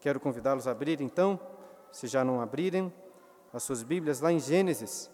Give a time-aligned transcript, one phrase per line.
[0.00, 1.40] Quero convidá-los a abrir, então,
[1.90, 2.92] se já não abrirem,
[3.52, 5.10] as suas Bíblias lá em Gênesis,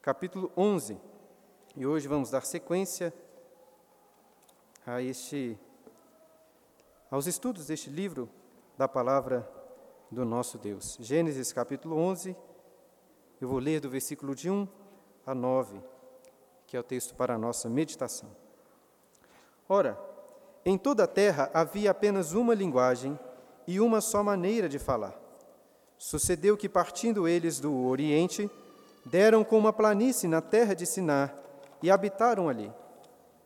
[0.00, 0.96] capítulo 11.
[1.74, 3.12] E hoje vamos dar sequência
[4.86, 5.58] a este,
[7.10, 8.30] aos estudos deste livro
[8.78, 9.50] da palavra
[10.12, 10.96] do nosso Deus.
[11.00, 12.36] Gênesis, capítulo 11,
[13.40, 14.68] eu vou ler do versículo de 1
[15.26, 15.80] a 9,
[16.68, 18.30] que é o texto para a nossa meditação.
[19.68, 19.98] Ora,
[20.64, 23.18] em toda a terra havia apenas uma linguagem
[23.66, 25.14] e uma só maneira de falar.
[25.98, 28.50] Sucedeu que, partindo eles do Oriente,
[29.06, 31.34] deram com uma planície na terra de Sinar
[31.82, 32.72] e habitaram ali.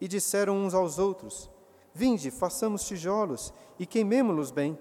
[0.00, 1.50] E disseram uns aos outros:
[1.94, 4.78] Vinde, façamos tijolos e queimemo-los bem.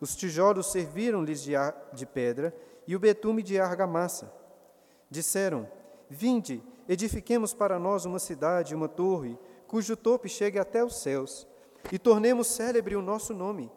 [0.00, 1.52] Os tijolos serviram-lhes de,
[1.92, 2.54] de pedra
[2.86, 4.32] e o betume de argamassa.
[5.10, 5.68] Disseram:
[6.10, 11.46] Vinde, edifiquemos para nós uma cidade, uma torre, cujo topo chegue até os céus,
[11.92, 13.70] e tornemos célebre o nosso nome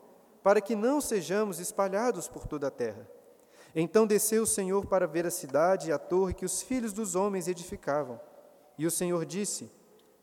[0.43, 3.07] para que não sejamos espalhados por toda a terra.
[3.75, 7.15] Então desceu o Senhor para ver a cidade e a torre que os filhos dos
[7.15, 8.19] homens edificavam.
[8.77, 9.71] E o Senhor disse: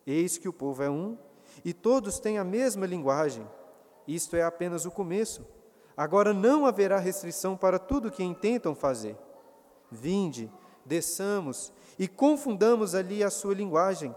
[0.07, 1.17] Eis que o povo é um,
[1.65, 3.47] e todos têm a mesma linguagem.
[4.07, 5.47] Isto é apenas o começo.
[5.97, 9.17] Agora não haverá restrição para tudo o que intentam fazer.
[9.91, 10.51] Vinde,
[10.85, 14.15] desçamos e confundamos ali a sua linguagem,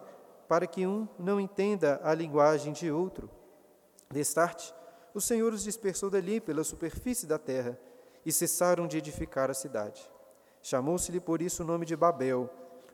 [0.48, 3.30] para que um não entenda a linguagem de outro.
[4.10, 4.74] Destarte,
[5.14, 7.78] o Senhor os dispersou dali pela superfície da terra
[8.26, 10.10] e cessaram de edificar a cidade.
[10.62, 12.50] Chamou-se-lhe por isso o nome de Babel,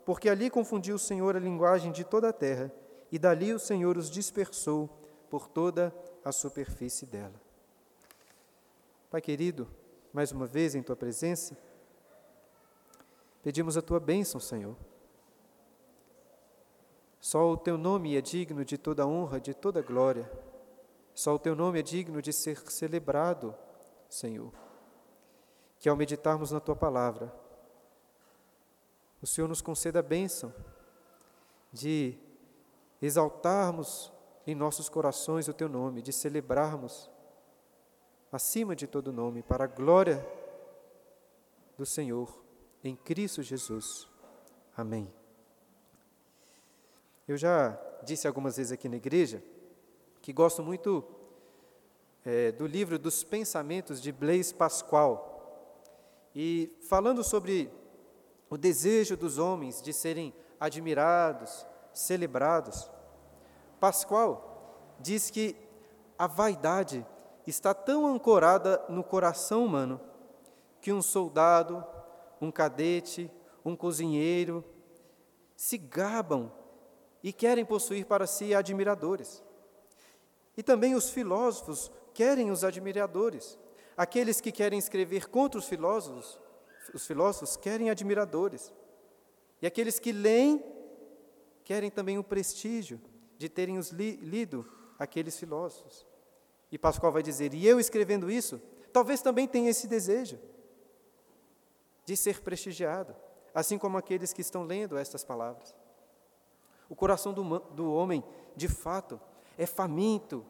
[0.05, 2.71] porque ali confundiu o Senhor a linguagem de toda a terra,
[3.11, 4.89] e dali o Senhor os dispersou
[5.29, 5.93] por toda
[6.23, 7.33] a superfície dela.
[9.09, 9.67] Pai querido,
[10.13, 11.57] mais uma vez em tua presença,
[13.43, 14.75] pedimos a tua bênção, Senhor.
[17.19, 20.29] Só o teu nome é digno de toda honra, de toda glória.
[21.17, 23.55] Só o teu nome é digno de ser celebrado,
[24.07, 24.53] Senhor.
[25.79, 27.33] Que ao meditarmos na tua palavra,
[29.19, 30.53] o Senhor nos conceda a bênção
[31.73, 32.15] de
[33.01, 34.13] exaltarmos
[34.45, 37.09] em nossos corações o teu nome, de celebrarmos
[38.31, 40.23] acima de todo nome, para a glória
[41.75, 42.43] do Senhor,
[42.83, 44.07] em Cristo Jesus.
[44.77, 45.11] Amém.
[47.27, 49.43] Eu já disse algumas vezes aqui na igreja
[50.27, 51.05] que gosto muito
[52.25, 55.79] é, do livro dos Pensamentos de Blaise Pascal.
[56.35, 57.71] E falando sobre
[58.49, 62.91] o desejo dos homens de serem admirados, celebrados,
[63.79, 65.55] Pascal diz que
[66.19, 67.05] a vaidade
[67.47, 69.97] está tão ancorada no coração humano
[70.81, 71.81] que um soldado,
[72.41, 73.31] um cadete,
[73.63, 74.61] um cozinheiro
[75.55, 76.51] se gabam
[77.23, 79.46] e querem possuir para si admiradores.
[80.57, 83.59] E também os filósofos querem os admiradores.
[83.95, 86.39] Aqueles que querem escrever contra os filósofos,
[86.93, 88.73] os filósofos querem admiradores.
[89.61, 90.63] E aqueles que leem
[91.63, 92.99] querem também o prestígio
[93.37, 94.65] de terem os li lido
[94.97, 96.05] aqueles filósofos.
[96.71, 98.59] E Pascoal vai dizer: "E eu escrevendo isso,
[98.91, 100.39] talvez também tenha esse desejo
[102.05, 103.15] de ser prestigiado,
[103.53, 105.75] assim como aqueles que estão lendo estas palavras.
[106.89, 108.23] O coração do, do homem,
[108.55, 109.19] de fato,
[109.57, 110.45] é faminto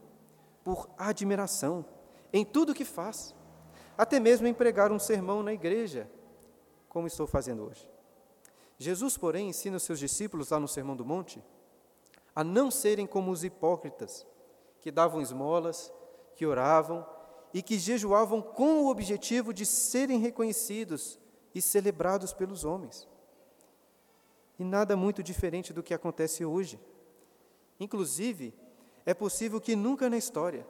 [0.63, 1.85] por admiração
[2.33, 3.33] em tudo que faz,
[3.97, 6.09] até mesmo em pregar um sermão na igreja,
[6.89, 7.89] como estou fazendo hoje.
[8.77, 11.43] Jesus, porém, ensina os seus discípulos lá no Sermão do Monte
[12.35, 14.23] a não serem como os hipócritas,
[14.79, 15.91] que davam esmolas,
[16.35, 17.03] que oravam
[17.51, 21.19] e que jejuavam com o objetivo de serem reconhecidos
[21.55, 23.07] e celebrados pelos homens.
[24.59, 26.79] E nada muito diferente do que acontece hoje.
[27.79, 28.53] Inclusive,
[29.07, 30.67] é possível que nunca na história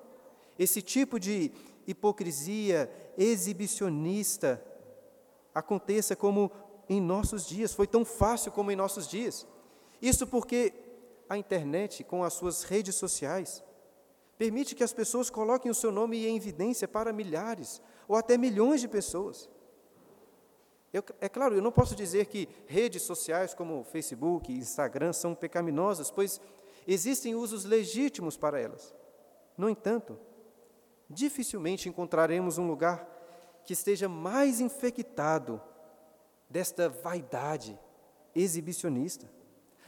[0.59, 1.51] esse tipo de
[1.87, 4.63] hipocrisia exibicionista
[5.55, 6.51] aconteça como
[6.87, 9.45] em nossos dias, foi tão fácil como em nossos dias.
[9.99, 10.71] Isso porque
[11.27, 13.63] a internet, com as suas redes sociais,
[14.37, 18.81] permite que as pessoas coloquem o seu nome em evidência para milhares ou até milhões
[18.81, 19.49] de pessoas.
[20.93, 25.33] Eu, é claro, eu não posso dizer que redes sociais como Facebook e Instagram são
[25.33, 26.39] pecaminosas, pois
[26.87, 28.95] Existem usos legítimos para elas.
[29.57, 30.17] No entanto,
[31.09, 33.05] dificilmente encontraremos um lugar
[33.65, 35.61] que esteja mais infectado
[36.49, 37.77] desta vaidade
[38.33, 39.29] exibicionista.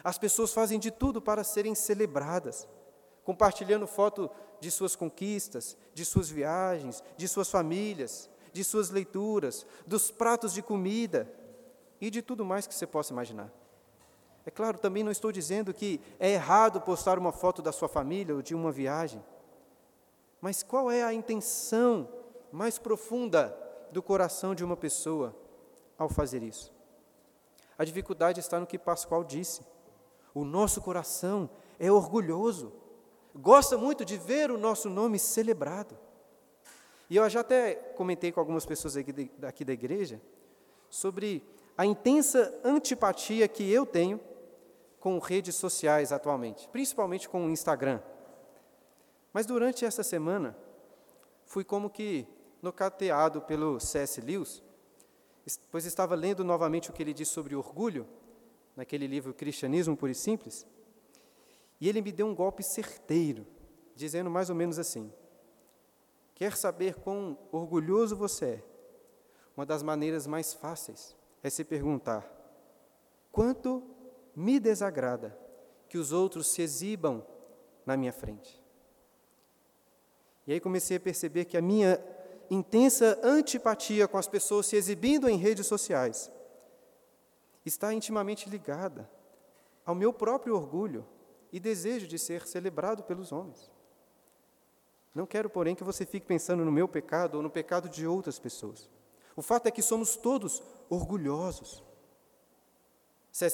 [0.03, 2.67] As pessoas fazem de tudo para serem celebradas,
[3.23, 4.29] compartilhando foto
[4.59, 10.61] de suas conquistas, de suas viagens, de suas famílias, de suas leituras, dos pratos de
[10.61, 11.31] comida
[12.01, 13.53] e de tudo mais que você possa imaginar.
[14.49, 18.33] É claro, também não estou dizendo que é errado postar uma foto da sua família
[18.33, 19.23] ou de uma viagem.
[20.41, 22.09] Mas qual é a intenção
[22.51, 23.55] mais profunda
[23.91, 25.35] do coração de uma pessoa
[25.99, 26.73] ao fazer isso.
[27.77, 29.61] A dificuldade está no que Pascoal disse.
[30.33, 31.47] O nosso coração
[31.79, 32.73] é orgulhoso,
[33.35, 35.95] gosta muito de ver o nosso nome celebrado.
[37.07, 40.19] E eu já até comentei com algumas pessoas aqui, da igreja
[40.89, 41.43] sobre
[41.77, 44.19] a intensa antipatia que eu tenho
[44.99, 48.01] com redes sociais atualmente, principalmente com o Instagram.
[49.31, 50.57] Mas durante essa semana,
[51.45, 52.27] fui como que
[52.61, 54.19] nocateado pelo C.S.
[54.19, 54.61] Lewis,
[55.71, 58.07] pois estava lendo novamente o que ele diz sobre orgulho,
[58.75, 60.65] naquele livro Cristianismo Puro e Simples,
[61.81, 63.45] e ele me deu um golpe certeiro,
[63.95, 65.11] dizendo mais ou menos assim:
[66.35, 68.63] Quer saber quão orgulhoso você é?
[69.55, 72.25] Uma das maneiras mais fáceis é se perguntar:
[73.31, 73.83] quanto
[74.39, 75.37] me desagrada
[75.89, 77.25] que os outros se exibam
[77.85, 78.59] na minha frente?
[80.47, 82.01] E aí comecei a perceber que a minha
[82.49, 86.31] intensa antipatia com as pessoas se exibindo em redes sociais
[87.65, 89.09] está intimamente ligada
[89.85, 91.05] ao meu próprio orgulho
[91.51, 93.69] e desejo de ser celebrado pelos homens.
[95.13, 98.39] Não quero, porém, que você fique pensando no meu pecado ou no pecado de outras
[98.39, 98.89] pessoas.
[99.35, 101.83] O fato é que somos todos orgulhosos.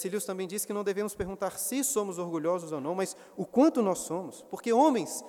[0.05, 3.81] Lewis também diz que não devemos perguntar se somos orgulhosos ou não, mas o quanto
[3.81, 5.23] nós somos, porque homens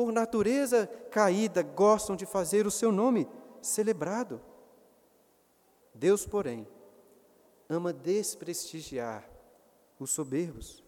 [0.00, 3.28] por natureza caída, gostam de fazer o seu nome
[3.60, 4.40] celebrado.
[5.94, 6.66] Deus, porém,
[7.68, 9.28] ama desprestigiar
[9.98, 10.82] os soberbos.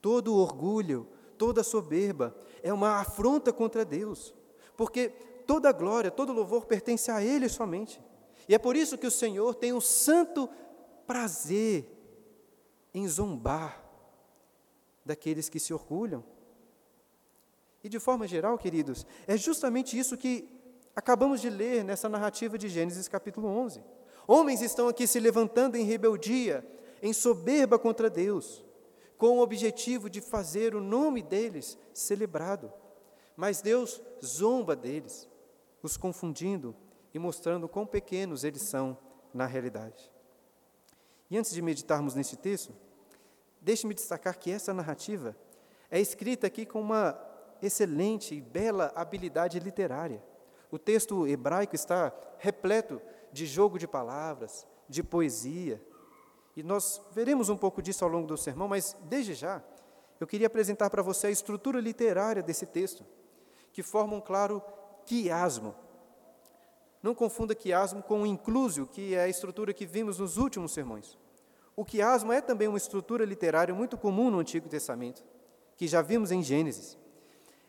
[0.00, 2.32] Todo orgulho, toda soberba
[2.62, 4.32] é uma afronta contra Deus,
[4.76, 5.08] porque
[5.48, 8.00] toda glória, todo louvor pertence a Ele somente.
[8.48, 10.48] E é por isso que o Senhor tem um santo
[11.08, 11.90] prazer
[12.94, 13.84] em zombar
[15.04, 16.24] daqueles que se orgulham.
[17.82, 20.48] E de forma geral, queridos, é justamente isso que
[20.94, 23.82] acabamos de ler nessa narrativa de Gênesis capítulo 11.
[24.26, 26.66] Homens estão aqui se levantando em rebeldia,
[27.02, 28.64] em soberba contra Deus,
[29.18, 32.72] com o objetivo de fazer o nome deles celebrado.
[33.36, 35.28] Mas Deus zomba deles,
[35.82, 36.74] os confundindo
[37.12, 38.96] e mostrando quão pequenos eles são
[39.34, 40.10] na realidade.
[41.30, 42.72] E antes de meditarmos nesse texto,
[43.64, 45.34] deixe-me destacar que essa narrativa
[45.90, 47.18] é escrita aqui com uma
[47.62, 50.22] excelente e bela habilidade literária.
[50.70, 53.00] O texto hebraico está repleto
[53.32, 55.82] de jogo de palavras, de poesia.
[56.54, 59.62] E nós veremos um pouco disso ao longo do sermão, mas desde já,
[60.20, 63.04] eu queria apresentar para você a estrutura literária desse texto,
[63.72, 64.62] que forma um claro
[65.06, 65.74] quiasmo.
[67.02, 71.18] Não confunda quiasmo com o inclusio, que é a estrutura que vimos nos últimos sermões.
[71.76, 75.24] O quiasmo é também uma estrutura literária muito comum no Antigo Testamento,
[75.76, 76.98] que já vimos em Gênesis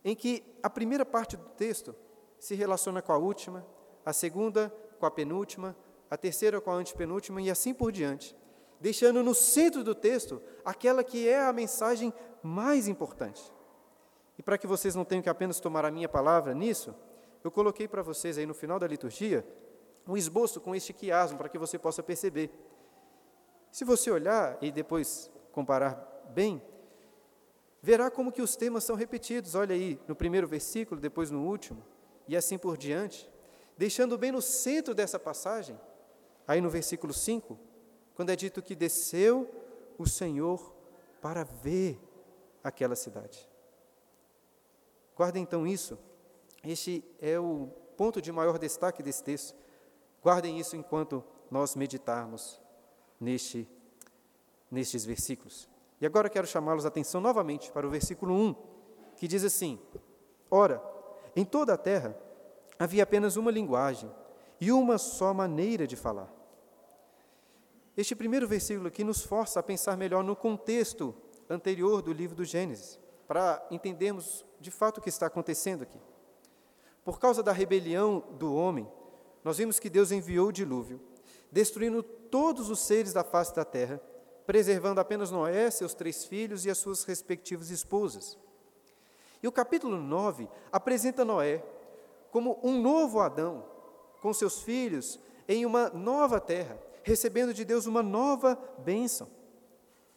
[0.06, 1.96] em que a primeira parte do texto
[2.38, 3.66] se relaciona com a última,
[4.06, 5.76] a segunda com a penúltima,
[6.12, 8.38] a terceira com a antepenúltima e assim por diante,
[8.80, 12.14] deixando no centro do texto aquela que é a mensagem
[12.44, 13.52] mais importante.
[14.38, 16.94] E para que vocês não tenham que apenas tomar a minha palavra nisso,
[17.44, 19.44] eu coloquei para vocês aí no final da liturgia
[20.08, 22.52] um esboço com este quiasmo para que você possa perceber.
[23.76, 25.96] Se você olhar e depois comparar
[26.34, 26.62] bem,
[27.82, 29.54] verá como que os temas são repetidos.
[29.54, 31.84] Olha aí, no primeiro versículo, depois no último,
[32.26, 33.30] e assim por diante,
[33.78, 35.78] deixando bem no centro dessa passagem,
[36.48, 37.60] aí no versículo 5,
[38.16, 39.54] quando é dito que desceu
[39.98, 40.74] o Senhor
[41.22, 42.00] para ver
[42.64, 43.46] aquela cidade.
[45.18, 46.00] Guardem então isso,
[46.64, 47.68] este é o
[47.98, 49.54] ponto de maior destaque desse texto.
[50.24, 52.64] Guardem isso enquanto nós meditarmos
[53.20, 53.68] neste,
[54.70, 55.70] nestes versículos.
[56.00, 58.56] E agora quero chamá-los a atenção novamente para o versículo 1,
[59.18, 59.80] que diz assim:
[60.50, 60.82] Ora,
[61.36, 62.18] em toda a terra
[62.78, 64.12] havia apenas uma linguagem
[64.60, 66.32] e uma só maneira de falar.
[67.96, 71.16] Este primeiro versículo aqui nos força a pensar melhor no contexto
[71.50, 76.00] anterior do livro do Gênesis, para entendermos de fato o que está acontecendo aqui.
[77.04, 78.88] Por causa da rebelião do homem,
[79.44, 81.00] nós vimos que Deus enviou o dilúvio,
[81.52, 82.04] destruindo
[82.36, 83.98] todos os seres da face da terra
[84.46, 88.38] preservando apenas Noé, seus três filhos e as suas respectivas esposas.
[89.42, 91.64] E o capítulo 9 apresenta Noé
[92.30, 93.64] como um novo Adão,
[94.22, 99.30] com seus filhos, em uma nova terra, recebendo de Deus uma nova bênção.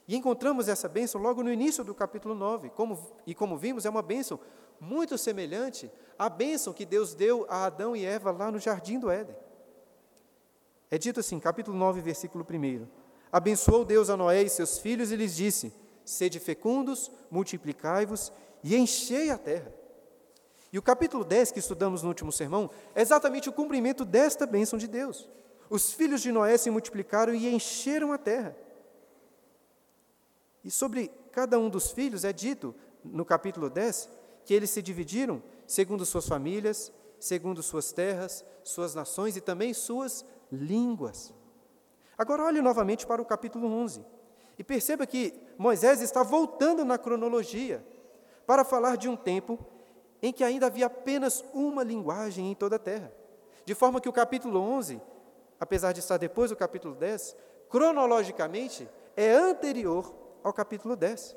[0.08, 3.90] E encontramos essa bênção logo no início do capítulo 9, como, e como vimos, é
[3.90, 4.40] uma bênção
[4.80, 9.08] muito semelhante à bênção que Deus deu a Adão e Eva lá no jardim do
[9.08, 9.36] Éden.
[10.90, 12.86] É dito assim, capítulo 9, versículo 1.
[13.30, 15.72] Abençoou Deus a Noé e seus filhos e lhes disse:
[16.04, 18.32] Sede fecundos, multiplicai-vos
[18.64, 19.72] e enchei a terra.
[20.72, 24.78] E o capítulo 10 que estudamos no último sermão é exatamente o cumprimento desta bênção
[24.78, 25.28] de Deus.
[25.70, 28.56] Os filhos de Noé se multiplicaram e encheram a terra.
[30.64, 34.08] E sobre cada um dos filhos é dito, no capítulo 10,
[34.44, 40.24] que eles se dividiram segundo suas famílias, segundo suas terras, suas nações e também suas
[40.50, 41.32] línguas.
[42.16, 44.04] Agora olhe novamente para o capítulo 11
[44.58, 47.84] e perceba que Moisés está voltando na cronologia
[48.46, 49.58] para falar de um tempo
[50.20, 53.12] em que ainda havia apenas uma linguagem em toda a terra.
[53.64, 55.00] De forma que o capítulo 11,
[55.60, 57.36] apesar de estar depois do capítulo 10,
[57.68, 60.12] cronologicamente é anterior
[60.42, 61.36] ao capítulo 10.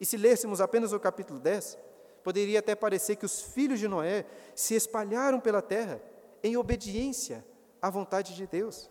[0.00, 1.78] E se lêssemos apenas o capítulo 10,
[2.22, 6.00] poderia até parecer que os filhos de Noé se espalharam pela terra
[6.42, 7.44] em obediência
[7.84, 8.90] à vontade de Deus.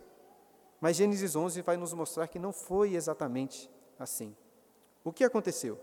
[0.80, 4.36] Mas Gênesis 11 vai nos mostrar que não foi exatamente assim.
[5.04, 5.80] O que aconteceu?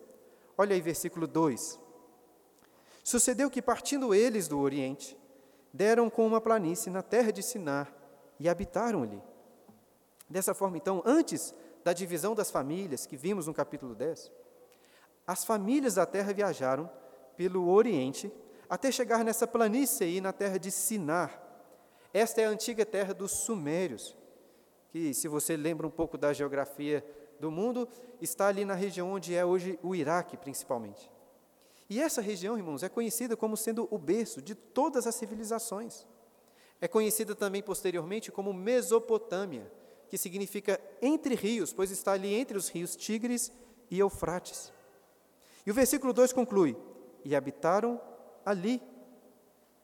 [0.56, 1.80] Olha aí, versículo 2.
[3.02, 5.18] Sucedeu que, partindo eles do Oriente,
[5.72, 7.92] deram com uma planície na terra de Sinar
[8.38, 9.20] e habitaram ali.
[10.28, 11.52] Dessa forma, então, antes
[11.82, 14.30] da divisão das famílias, que vimos no capítulo 10,
[15.26, 16.88] as famílias da terra viajaram
[17.36, 18.32] pelo Oriente
[18.68, 21.49] até chegar nessa planície aí na terra de Sinar.
[22.12, 24.16] Esta é a antiga terra dos Sumérios,
[24.90, 27.04] que, se você lembra um pouco da geografia
[27.38, 27.88] do mundo,
[28.20, 31.10] está ali na região onde é hoje o Iraque, principalmente.
[31.88, 36.06] E essa região, irmãos, é conhecida como sendo o berço de todas as civilizações.
[36.80, 39.70] É conhecida também posteriormente como Mesopotâmia,
[40.08, 43.52] que significa entre rios, pois está ali entre os rios Tigres
[43.90, 44.72] e Eufrates.
[45.66, 46.76] E o versículo 2 conclui:
[47.24, 48.00] E habitaram
[48.44, 48.82] ali.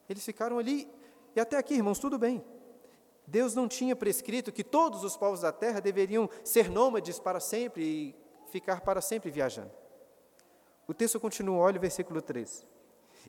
[0.09, 0.89] Eles ficaram ali,
[1.37, 2.43] e até aqui, irmãos, tudo bem.
[3.27, 7.85] Deus não tinha prescrito que todos os povos da terra deveriam ser nômades para sempre
[7.85, 8.17] e
[8.51, 9.71] ficar para sempre viajando.
[10.89, 12.67] O texto continua, olha o versículo 3.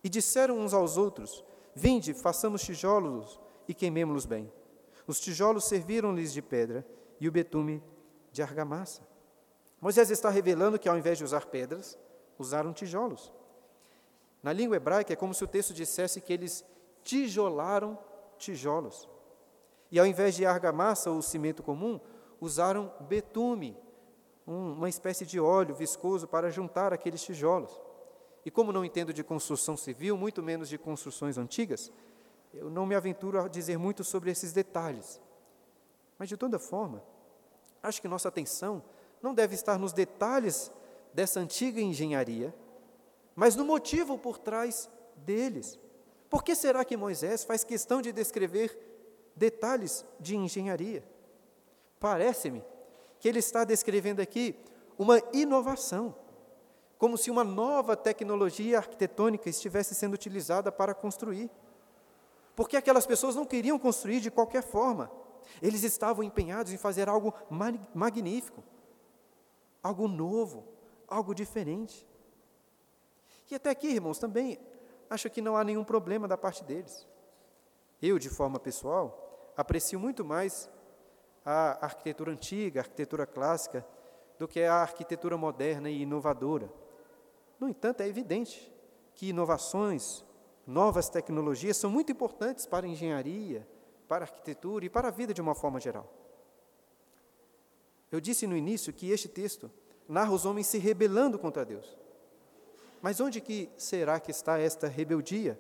[0.01, 1.43] E disseram uns aos outros:
[1.75, 4.49] Vinde, façamos tijolos e queimemo-los bem.
[5.05, 6.85] Os tijolos serviram-lhes de pedra
[7.19, 7.83] e o betume
[8.31, 9.01] de argamassa.
[9.81, 11.97] Moisés está revelando que, ao invés de usar pedras,
[12.39, 13.33] usaram tijolos.
[14.41, 16.63] Na língua hebraica, é como se o texto dissesse que eles
[17.07, 17.97] tijolaram
[18.37, 19.07] tijolos.
[19.89, 22.01] E ao invés de argamassa ou cimento comum,
[22.41, 23.77] usaram betume,
[24.45, 27.71] um, uma espécie de óleo viscoso para juntar aqueles tijolos.
[28.45, 31.89] E como não entendo de construção civil, muito menos de construções antigas,
[32.53, 35.21] eu não me aventuro a dizer muito sobre esses detalhes.
[36.17, 37.01] Mas, de toda forma,
[37.81, 38.83] acho que nossa atenção
[39.21, 40.69] não deve estar nos detalhes
[41.13, 42.53] dessa antiga engenharia,
[43.33, 45.79] mas no motivo por trás deles.
[46.29, 48.77] Por que será que Moisés faz questão de descrever
[49.37, 51.03] detalhes de engenharia.
[51.99, 52.63] Parece-me
[53.19, 54.55] que ele está descrevendo aqui
[54.97, 56.15] uma inovação,
[56.97, 61.49] como se uma nova tecnologia arquitetônica estivesse sendo utilizada para construir.
[62.55, 65.11] Porque aquelas pessoas não queriam construir de qualquer forma,
[65.61, 67.33] eles estavam empenhados em fazer algo
[67.93, 68.63] magnífico,
[69.83, 70.65] algo novo,
[71.07, 72.05] algo diferente.
[73.49, 74.59] E até aqui, irmãos, também
[75.09, 77.07] acho que não há nenhum problema da parte deles.
[78.01, 80.69] Eu, de forma pessoal, aprecio muito mais
[81.43, 83.85] a arquitetura antiga, a arquitetura clássica,
[84.37, 86.71] do que a arquitetura moderna e inovadora.
[87.59, 88.71] No entanto, é evidente
[89.15, 90.23] que inovações,
[90.65, 93.67] novas tecnologias são muito importantes para a engenharia,
[94.07, 96.07] para a arquitetura e para a vida de uma forma geral.
[98.11, 99.71] Eu disse no início que este texto
[100.07, 101.97] narra os homens se rebelando contra Deus.
[103.01, 105.59] Mas onde que será que está esta rebeldia?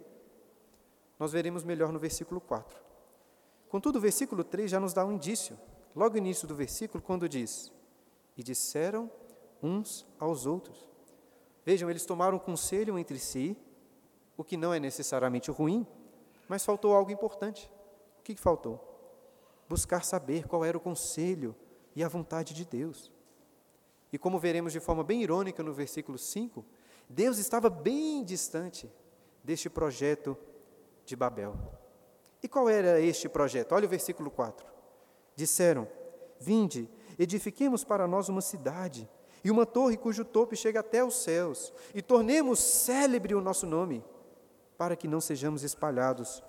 [1.19, 2.77] Nós veremos melhor no versículo 4.
[3.69, 5.57] Contudo, o versículo 3 já nos dá um indício,
[5.95, 7.71] logo no início do versículo, quando diz:
[8.35, 9.11] E disseram
[9.61, 10.89] uns aos outros.
[11.65, 13.57] Vejam, eles tomaram conselho entre si,
[14.37, 15.85] o que não é necessariamente ruim,
[16.47, 17.69] mas faltou algo importante.
[18.19, 18.83] O que faltou?
[19.67, 21.55] Buscar saber qual era o conselho
[21.95, 23.11] e a vontade de Deus.
[24.13, 26.63] E como veremos de forma bem irônica no versículo 5,
[27.09, 28.91] Deus estava bem distante
[29.43, 30.37] deste projeto
[31.05, 31.55] de Babel.
[32.43, 33.73] E qual era este projeto?
[33.73, 34.65] Olha o versículo 4.
[35.35, 35.87] Disseram:
[36.39, 39.09] Vinde, edifiquemos para nós uma cidade
[39.43, 44.03] e uma torre cujo topo chega até os céus, e tornemos célebre o nosso nome,
[44.77, 46.43] para que não sejamos espalhados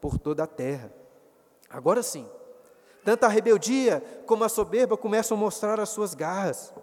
[0.00, 0.92] por toda a terra.
[1.68, 2.28] Agora sim,
[3.04, 6.74] tanto a rebeldia como a soberba começam a mostrar as suas garras,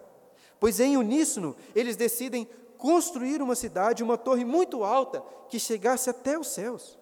[0.58, 6.38] pois em uníssono eles decidem construir uma cidade, uma torre muito alta que chegasse até
[6.38, 6.98] os céus.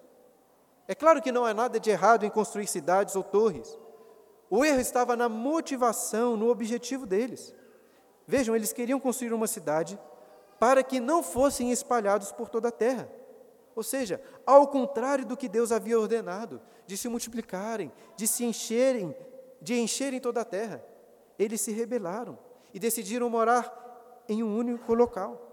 [0.89, 3.79] É claro que não há nada de errado em construir cidades ou torres.
[4.49, 7.55] O erro estava na motivação, no objetivo deles.
[8.27, 9.99] Vejam, eles queriam construir uma cidade
[10.59, 13.09] para que não fossem espalhados por toda a terra.
[13.75, 19.15] Ou seja, ao contrário do que Deus havia ordenado, de se multiplicarem, de se encherem,
[19.61, 20.83] de encherem toda a terra,
[21.39, 22.39] eles se rebelaram
[22.73, 25.47] e decidiram morar em um único local.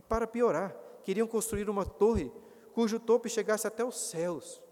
[0.00, 2.32] E para piorar, queriam construir uma torre
[2.72, 4.62] cujo topo chegasse até os céus,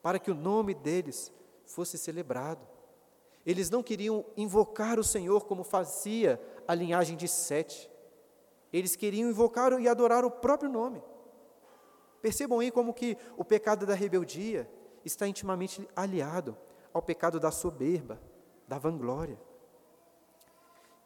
[0.00, 1.30] para que o nome deles
[1.66, 2.66] fosse celebrado.
[3.44, 7.90] Eles não queriam invocar o Senhor como fazia a linhagem de Sete.
[8.72, 11.02] Eles queriam invocar e adorar o próprio nome.
[12.22, 14.66] Percebam aí como que o pecado da rebeldia
[15.04, 16.56] está intimamente aliado
[16.90, 18.18] ao pecado da soberba,
[18.66, 19.38] da vanglória.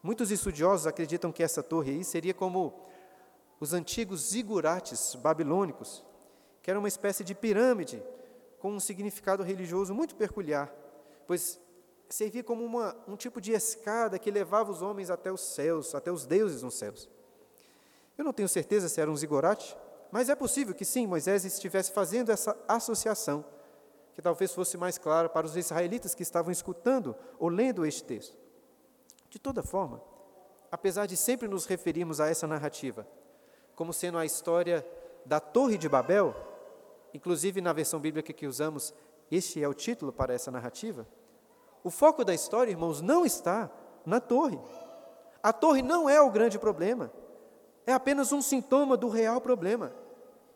[0.01, 2.85] Muitos estudiosos acreditam que essa torre aí seria como
[3.59, 6.03] os antigos zigurates babilônicos,
[6.61, 8.03] que era uma espécie de pirâmide
[8.59, 10.73] com um significado religioso muito peculiar,
[11.27, 11.59] pois
[12.09, 16.11] servia como uma, um tipo de escada que levava os homens até os céus, até
[16.11, 17.09] os deuses nos céus.
[18.17, 19.75] Eu não tenho certeza se era um zigurate,
[20.11, 23.43] mas é possível que sim, Moisés estivesse fazendo essa associação,
[24.13, 28.37] que talvez fosse mais clara para os israelitas que estavam escutando ou lendo este texto.
[29.29, 30.01] De toda forma,
[30.71, 33.05] apesar de sempre nos referirmos a essa narrativa
[33.75, 34.85] como sendo a história
[35.25, 36.35] da Torre de Babel,
[37.13, 38.93] inclusive na versão bíblica que usamos,
[39.29, 41.07] este é o título para essa narrativa.
[41.83, 43.69] O foco da história, irmãos, não está
[44.05, 44.59] na torre.
[45.41, 47.11] A torre não é o grande problema,
[47.85, 49.93] é apenas um sintoma do real problema,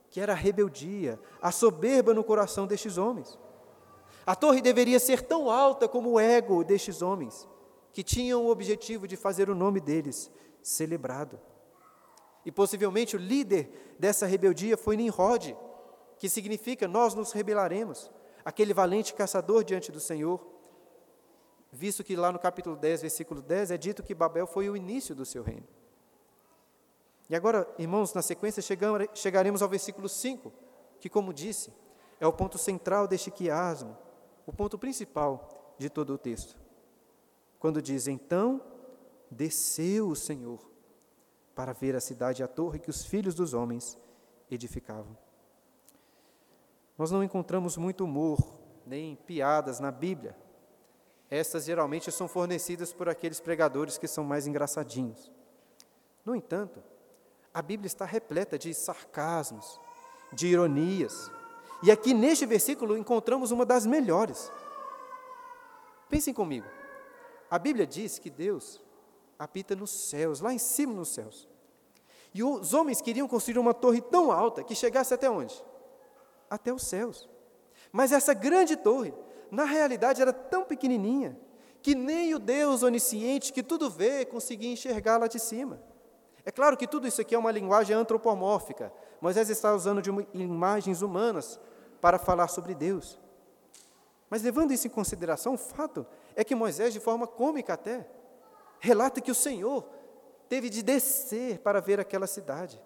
[0.10, 3.38] que era a rebeldia, a soberba no coração destes homens.
[4.26, 7.48] A torre deveria ser tão alta como o ego destes homens,
[7.94, 11.40] que tinham o objetivo de fazer o nome deles celebrado.
[12.46, 15.56] E possivelmente o líder dessa rebeldia foi Nimrod,
[16.18, 18.12] que significa nós nos rebelaremos,
[18.44, 20.46] aquele valente caçador diante do Senhor.
[21.72, 25.14] Visto que lá no capítulo 10, versículo 10, é dito que Babel foi o início
[25.14, 25.68] do seu reino.
[27.30, 28.64] E agora, irmãos, na sequência
[29.14, 30.52] chegaremos ao versículo 5,
[31.00, 31.72] que, como disse,
[32.20, 33.96] é o ponto central deste quiasmo,
[34.48, 36.58] o ponto principal de todo o texto.
[37.60, 38.62] Quando diz: Então
[39.30, 40.69] desceu o Senhor
[41.60, 43.98] para ver a cidade e a torre que os filhos dos homens
[44.50, 45.18] edificavam.
[46.98, 48.40] Nós não encontramos muito humor,
[48.86, 50.38] nem piadas na Bíblia.
[51.30, 55.30] Estas geralmente são fornecidas por aqueles pregadores que são mais engraçadinhos.
[56.24, 56.82] No entanto,
[57.54, 59.82] a Bíblia está repleta de sarcasmos,
[60.32, 61.30] de ironias.
[61.84, 64.50] E aqui neste versículo encontramos uma das melhores.
[66.10, 66.68] Pensem comigo.
[67.52, 68.82] A Bíblia diz que Deus
[69.40, 71.48] habita nos céus, lá em cima nos céus.
[72.34, 75.64] E os homens queriam construir uma torre tão alta que chegasse até onde?
[76.50, 77.28] Até os céus.
[77.92, 79.14] Mas essa grande torre,
[79.50, 81.40] na realidade, era tão pequenininha
[81.82, 85.82] que nem o Deus onisciente que tudo vê conseguia enxergar lá de cima.
[86.46, 88.92] É claro que tudo isso aqui é uma linguagem antropomórfica.
[89.22, 91.60] Moisés está usando de imagens humanas
[92.02, 93.20] para falar sobre Deus.
[94.30, 98.08] Mas levando isso em consideração, o fato é que Moisés, de forma cômica até,
[98.80, 99.88] relata que o Senhor
[100.48, 102.82] teve de descer para ver aquela cidade.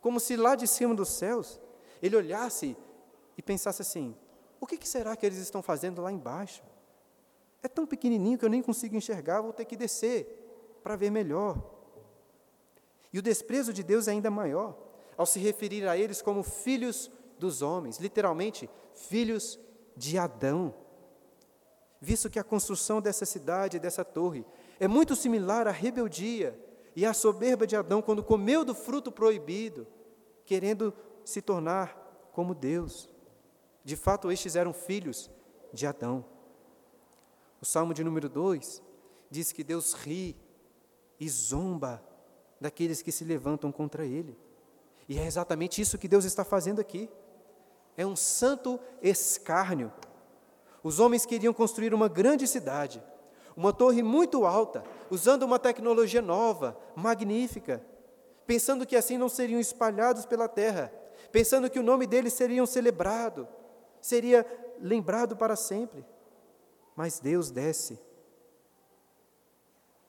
[0.00, 1.60] Como se lá de cima dos céus
[2.02, 2.76] ele olhasse
[3.36, 4.16] e pensasse assim:
[4.60, 6.62] o que, será que eles estão fazendo lá embaixo?
[7.62, 11.58] É tão pequenininho que eu nem consigo enxergar, vou ter que descer para ver melhor.
[13.12, 14.76] E o desprezo de Deus é ainda maior,
[15.16, 19.58] ao se referir a eles como filhos dos homens, literalmente, filhos
[19.96, 20.74] de Adão.
[22.00, 24.44] Visto que a construção dessa cidade, dessa torre,
[24.78, 26.58] é muito similar à rebeldia
[26.96, 29.86] e à soberba de Adão quando comeu do fruto proibido,
[30.44, 30.92] querendo
[31.24, 33.08] se tornar como Deus.
[33.84, 35.30] De fato, estes eram filhos
[35.72, 36.24] de Adão.
[37.60, 38.82] O Salmo de número 2
[39.30, 40.36] diz que Deus ri
[41.18, 42.02] e zomba
[42.60, 44.38] daqueles que se levantam contra ele.
[45.08, 47.10] E é exatamente isso que Deus está fazendo aqui.
[47.96, 49.92] É um santo escárnio.
[50.82, 53.02] Os homens queriam construir uma grande cidade,
[53.56, 57.84] uma torre muito alta, usando uma tecnologia nova, magnífica,
[58.46, 60.92] pensando que assim não seriam espalhados pela terra,
[61.30, 63.46] pensando que o nome deles seria celebrado,
[64.00, 64.44] seria
[64.80, 66.04] lembrado para sempre.
[66.96, 67.98] Mas Deus desce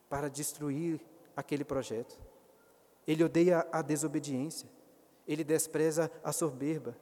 [0.10, 1.00] para destruir
[1.36, 2.18] aquele projeto.
[3.08, 4.70] Ele odeia a desobediência,
[5.28, 6.96] ele despreza a soberba,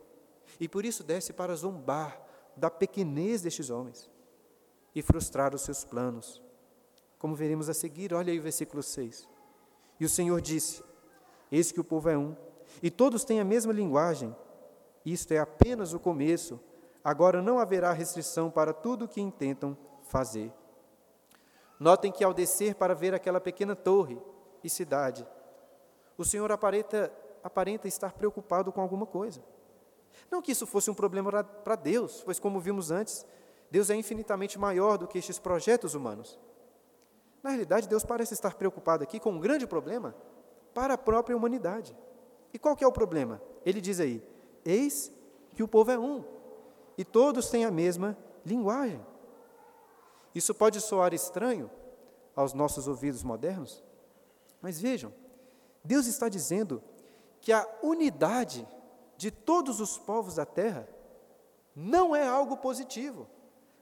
[0.59, 2.21] e por isso desce para zombar
[2.55, 4.12] da pequenez destes homens
[4.95, 6.41] e frustrar os seus planos.
[7.17, 9.27] Como veremos a seguir, olha aí o versículo 6.
[9.99, 10.83] E o Senhor disse:
[11.51, 12.35] Eis que o povo é um,
[12.81, 14.35] e todos têm a mesma linguagem.
[15.05, 16.59] Isto é apenas o começo.
[17.03, 20.51] Agora não haverá restrição para tudo o que intentam fazer.
[21.79, 24.17] Notem que ao descer para ver aquela pequena torre
[24.63, 25.27] e cidade,
[26.17, 27.11] o Senhor aparenta,
[27.43, 29.43] aparenta estar preocupado com alguma coisa.
[30.31, 33.25] Não que isso fosse um problema para Deus, pois, como vimos antes,
[33.73, 36.39] Deus é infinitamente maior do que estes projetos humanos.
[37.41, 40.15] Na realidade, Deus parece estar preocupado aqui com um grande problema
[40.75, 41.97] para a própria humanidade.
[42.53, 43.41] E qual que é o problema?
[43.65, 44.23] Ele diz aí:
[44.63, 45.11] Eis
[45.55, 46.23] que o povo é um,
[46.99, 49.03] e todos têm a mesma linguagem.
[50.35, 51.67] Isso pode soar estranho
[52.35, 53.83] aos nossos ouvidos modernos,
[54.61, 55.11] mas vejam,
[55.83, 56.79] Deus está dizendo
[57.41, 58.67] que a unidade
[59.17, 60.87] de todos os povos da terra
[61.75, 63.27] não é algo positivo,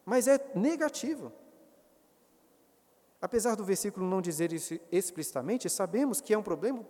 [0.05, 1.31] mas é negativo.
[3.21, 6.85] Apesar do versículo não dizer isso explicitamente, sabemos que é um problema,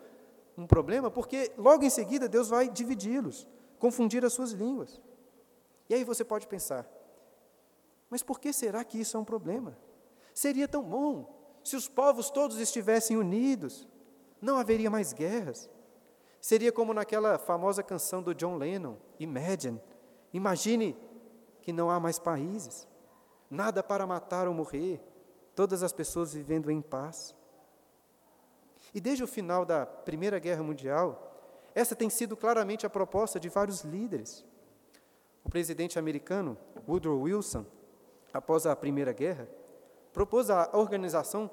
[0.58, 3.48] um problema porque logo em seguida Deus vai dividi-los,
[3.78, 5.02] confundir as suas línguas.
[5.90, 6.90] E aí você pode pensar,
[8.10, 9.78] mas por que será que isso é um problema?
[10.34, 13.88] Seria tão bom se os povos todos estivessem unidos,
[14.42, 15.70] não haveria mais guerras.
[16.40, 19.80] Seria como naquela famosa canção do John Lennon, Imagine.
[20.34, 20.98] Imagine
[21.62, 22.88] que não há mais países,
[23.52, 25.04] nada para matar ou morrer,
[25.54, 27.36] todas as pessoas vivendo em paz.
[28.94, 31.28] E desde o final da Primeira Guerra Mundial,
[31.76, 34.46] essa tem sido claramente a proposta de vários líderes.
[35.44, 37.66] O presidente americano Woodrow Wilson,
[38.34, 39.48] após a Primeira Guerra,
[40.14, 41.50] propôs a organização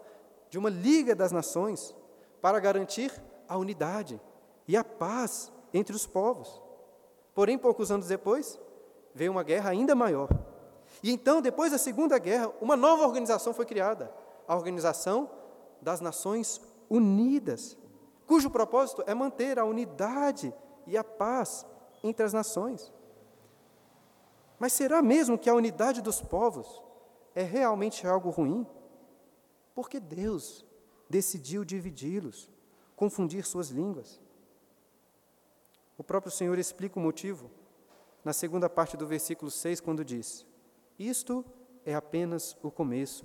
[0.48, 1.94] de uma Liga das Nações
[2.40, 3.12] para garantir
[3.48, 4.20] a unidade
[4.66, 6.62] e a paz entre os povos.
[7.34, 8.58] Porém, poucos anos depois,
[9.14, 10.28] veio uma guerra ainda maior.
[11.02, 14.12] E então, depois da Segunda Guerra, uma nova organização foi criada,
[14.46, 15.30] a Organização
[15.80, 17.76] das Nações Unidas,
[18.26, 20.52] cujo propósito é manter a unidade
[20.86, 21.66] e a paz
[22.02, 22.92] entre as nações.
[24.58, 26.82] Mas será mesmo que a unidade dos povos
[27.34, 28.66] é realmente algo ruim?
[29.74, 30.64] Porque Deus
[31.08, 32.50] decidiu dividi-los,
[32.96, 34.20] confundir suas línguas.
[35.96, 37.50] O próprio Senhor explica o motivo
[38.24, 40.44] na segunda parte do versículo 6, quando diz:
[40.98, 41.44] Isto
[41.84, 43.24] é apenas o começo.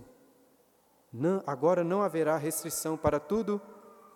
[1.12, 3.62] Não, agora não haverá restrição para tudo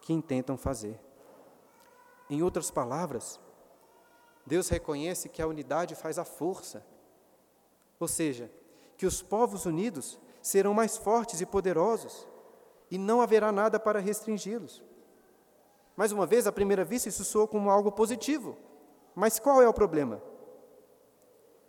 [0.01, 0.99] que intentam fazer.
[2.29, 3.39] Em outras palavras,
[4.45, 6.85] Deus reconhece que a unidade faz a força.
[7.99, 8.51] Ou seja,
[8.95, 12.27] que os povos unidos serão mais fortes e poderosos,
[12.89, 14.83] e não haverá nada para restringi-los.
[15.95, 18.55] Mais uma vez, à primeira vista, isso soa como algo positivo.
[19.15, 20.21] Mas qual é o problema?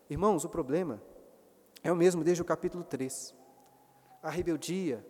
[0.09, 1.03] Irmãos, o problema
[1.85, 3.35] o mesmo desde o capítulo 3.
[4.23, 5.05] A rebeldia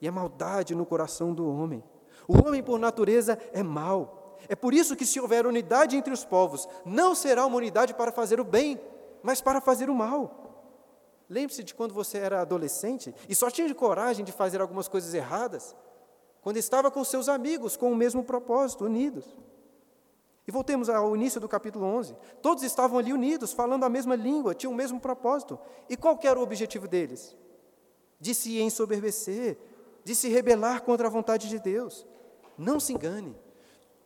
[0.00, 1.82] e a maldade no coração do homem.
[2.26, 4.38] O homem, por natureza, é mau.
[4.48, 8.12] É por isso que, se houver unidade entre os povos, não será uma unidade para
[8.12, 8.80] fazer o bem,
[9.22, 10.44] mas para fazer o mal.
[11.28, 15.74] Lembre-se de quando você era adolescente e só tinha coragem de fazer algumas coisas erradas,
[16.42, 19.24] quando estava com seus amigos com o mesmo propósito, unidos.
[20.46, 22.14] E voltemos ao início do capítulo 11.
[22.42, 25.58] Todos estavam ali unidos, falando a mesma língua, tinham o mesmo propósito.
[25.88, 27.36] E qual era o objetivo deles?
[28.20, 29.58] De se ensoberbecer,
[30.04, 32.06] de se rebelar contra a vontade de Deus.
[32.58, 33.34] Não se engane.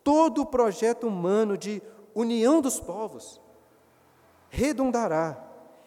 [0.04, 1.82] Todo o projeto humano de
[2.14, 3.40] união dos povos
[4.48, 5.44] redundará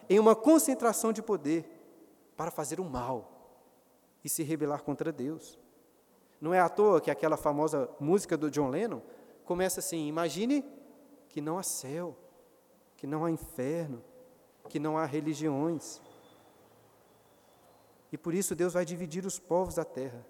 [0.08, 1.68] em uma concentração de poder
[2.36, 3.30] para fazer o mal
[4.22, 5.58] e se rebelar contra Deus.
[6.40, 9.00] Não é à toa que aquela famosa música do John Lennon
[9.44, 10.64] começa assim: imagine
[11.28, 12.16] que não há céu,
[12.96, 14.02] que não há inferno,
[14.68, 16.00] que não há religiões.
[18.10, 20.26] E por isso Deus vai dividir os povos da terra,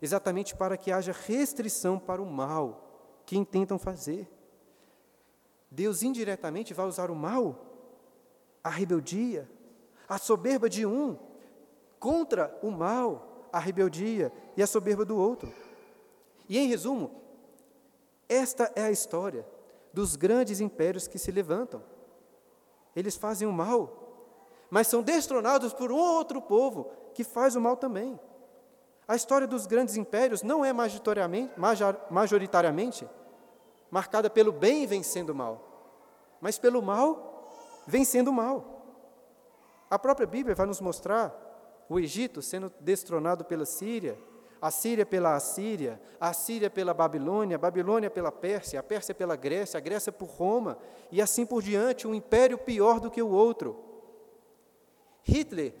[0.00, 4.28] exatamente para que haja restrição para o mal que intentam fazer.
[5.70, 7.66] Deus indiretamente vai usar o mal
[8.66, 9.48] a rebeldia,
[10.08, 11.16] a soberba de um
[12.00, 15.52] contra o mal, a rebeldia e a soberba do outro.
[16.48, 17.12] E em resumo,
[18.28, 19.46] esta é a história
[19.92, 21.82] dos grandes impérios que se levantam.
[22.94, 28.18] Eles fazem o mal, mas são destronados por outro povo que faz o mal também.
[29.08, 33.08] A história dos grandes impérios não é majoritariamente
[33.90, 35.62] marcada pelo bem vencendo o mal,
[36.40, 37.50] mas pelo mal
[37.86, 38.72] vencendo o mal.
[39.88, 41.32] A própria Bíblia vai nos mostrar
[41.88, 44.18] o Egito sendo destronado pela Síria,
[44.60, 49.36] a Síria pela Assíria, a Síria pela Babilônia, a Babilônia pela Pérsia, a Pérsia pela
[49.36, 50.78] Grécia, a Grécia por Roma,
[51.10, 53.76] e assim por diante, um império pior do que o outro.
[55.22, 55.74] Hitler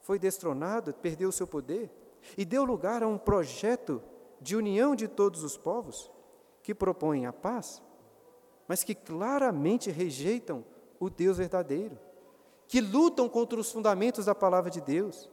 [0.00, 1.90] foi destronado, perdeu o seu poder
[2.36, 4.02] e deu lugar a um projeto
[4.40, 6.10] de união de todos os povos
[6.62, 7.82] que propõem a paz,
[8.68, 10.64] mas que claramente rejeitam
[11.00, 11.98] o Deus verdadeiro,
[12.66, 15.30] que lutam contra os fundamentos da palavra de Deus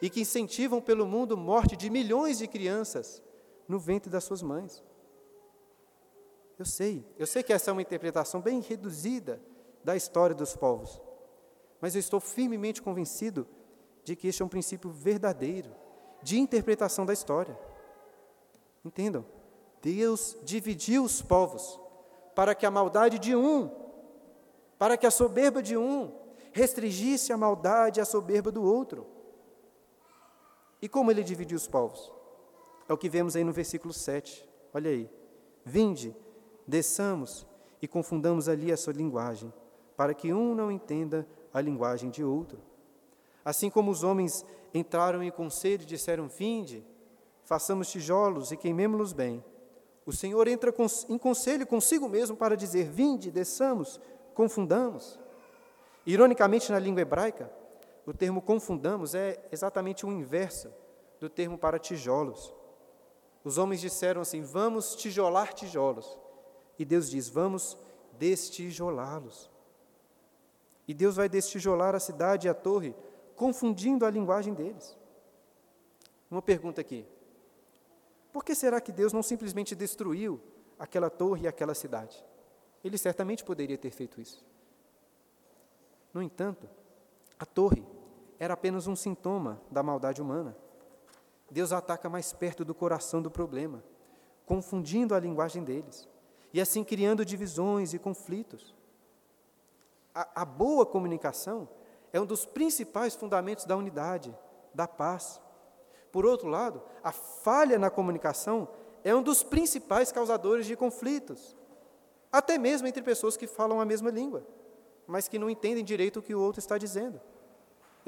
[0.00, 3.22] e que incentivam pelo mundo morte de milhões de crianças
[3.66, 4.84] no ventre das suas mães.
[6.58, 9.40] Eu sei, eu sei que essa é uma interpretação bem reduzida
[9.84, 11.00] da história dos povos.
[11.80, 13.46] Mas eu estou firmemente convencido
[14.02, 15.70] de que este é um princípio verdadeiro
[16.22, 17.58] de interpretação da história.
[18.84, 19.24] Entendam?
[19.80, 21.78] Deus dividiu os povos
[22.34, 23.70] para que a maldade de um,
[24.78, 26.12] para que a soberba de um,
[26.52, 29.06] restringisse a maldade e a soberba do outro.
[30.80, 32.12] E como ele dividiu os povos?
[32.88, 34.48] É o que vemos aí no versículo 7.
[34.72, 35.10] Olha aí.
[35.64, 36.16] Vinde,
[36.66, 37.46] desçamos
[37.82, 39.52] e confundamos ali a sua linguagem,
[39.96, 42.58] para que um não entenda a linguagem de outro.
[43.44, 46.84] Assim como os homens entraram em conselho e disseram: Vinde,
[47.44, 49.44] façamos tijolos e queimemo-los bem.
[50.04, 50.74] O Senhor entra
[51.08, 54.00] em conselho consigo mesmo para dizer: Vinde, desçamos,
[54.34, 55.18] confundamos.
[56.06, 57.52] Ironicamente, na língua hebraica,
[58.08, 60.72] o termo confundamos é exatamente o inverso
[61.20, 62.54] do termo para tijolos.
[63.44, 66.18] Os homens disseram assim: Vamos tijolar tijolos.
[66.78, 67.76] E Deus diz: Vamos
[68.18, 69.50] destijolá-los.
[70.86, 72.96] E Deus vai destijolar a cidade e a torre,
[73.36, 74.96] confundindo a linguagem deles.
[76.30, 77.04] Uma pergunta aqui:
[78.32, 80.40] por que será que Deus não simplesmente destruiu
[80.78, 82.24] aquela torre e aquela cidade?
[82.82, 84.42] Ele certamente poderia ter feito isso.
[86.14, 86.66] No entanto,
[87.38, 87.97] a torre
[88.38, 90.56] era apenas um sintoma da maldade humana.
[91.50, 93.82] Deus ataca mais perto do coração do problema,
[94.46, 96.08] confundindo a linguagem deles
[96.52, 98.74] e assim criando divisões e conflitos.
[100.14, 101.68] A, a boa comunicação
[102.12, 104.36] é um dos principais fundamentos da unidade,
[104.74, 105.40] da paz.
[106.12, 108.68] Por outro lado, a falha na comunicação
[109.04, 111.56] é um dos principais causadores de conflitos,
[112.30, 114.46] até mesmo entre pessoas que falam a mesma língua,
[115.06, 117.20] mas que não entendem direito o que o outro está dizendo.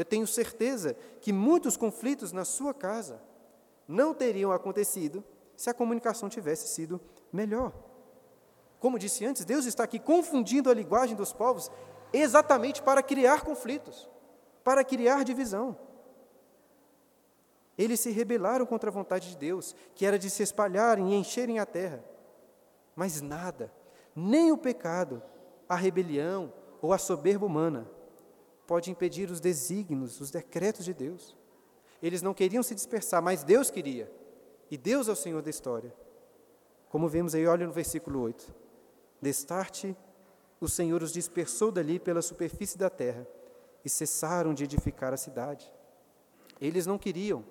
[0.00, 3.20] Eu tenho certeza que muitos conflitos na sua casa
[3.86, 5.22] não teriam acontecido
[5.54, 6.98] se a comunicação tivesse sido
[7.30, 7.70] melhor.
[8.78, 11.70] Como disse antes, Deus está aqui confundindo a linguagem dos povos
[12.14, 14.08] exatamente para criar conflitos,
[14.64, 15.76] para criar divisão.
[17.76, 21.58] Eles se rebelaram contra a vontade de Deus, que era de se espalharem e encherem
[21.58, 22.02] a terra.
[22.96, 23.70] Mas nada,
[24.16, 25.22] nem o pecado,
[25.68, 27.86] a rebelião ou a soberba humana,
[28.70, 31.36] pode impedir os desígnios, os decretos de Deus.
[32.00, 34.08] Eles não queriam se dispersar, mas Deus queria.
[34.70, 35.92] E Deus é o Senhor da história.
[36.88, 38.54] Como vemos aí, olha no versículo 8.
[39.20, 39.96] Destarte,
[40.60, 43.26] o Senhor os dispersou dali pela superfície da terra
[43.84, 45.68] e cessaram de edificar a cidade.
[46.60, 47.44] Eles não queriam,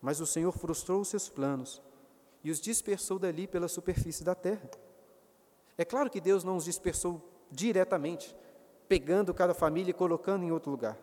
[0.00, 1.82] mas o Senhor frustrou os seus planos
[2.44, 4.70] e os dispersou dali pela superfície da terra.
[5.76, 7.20] É claro que Deus não os dispersou
[7.50, 8.36] diretamente,
[8.88, 10.98] pegando cada família e colocando em outro lugar.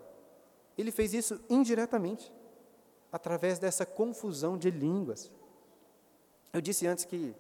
[0.78, 2.32] Ele fez isso indiretamente,
[3.12, 5.32] através dessa confusão de línguas.
[6.54, 7.36] Eu disse antes que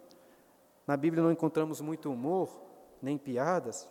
[0.86, 2.49] na Bíblia não encontramos muito humor,
[3.02, 3.88] nem piadas,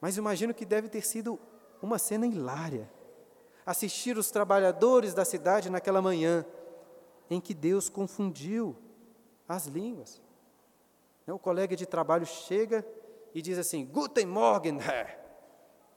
[0.00, 1.38] mas imagino que deve ter sido
[1.82, 2.90] uma cena hilária
[3.64, 6.44] assistir os trabalhadores da cidade naquela manhã
[7.28, 8.76] em que Deus confundiu
[9.48, 10.20] as línguas.
[11.26, 12.84] O colega de trabalho chega
[13.34, 15.18] e diz assim: Guten Morgen, Herr.